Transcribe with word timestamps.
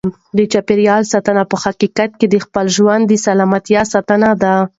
د 0.37 0.39
چاپیریال 0.51 1.03
ساتنه 1.13 1.43
په 1.51 1.55
حقیقت 1.65 2.11
کې 2.19 2.27
د 2.29 2.35
خپل 2.45 2.65
ژوند 2.75 3.03
د 3.07 3.13
سلامتیا 3.25 3.81
ساتنه 3.93 4.29
ده. 4.41 4.55